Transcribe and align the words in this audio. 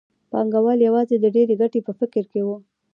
پانګوال 0.31 0.79
یوازې 0.87 1.15
د 1.19 1.25
ډېرې 1.35 1.55
ګټې 1.61 1.79
په 1.87 1.91
فکر 1.99 2.23
کې 2.31 2.41
وو 2.45 2.57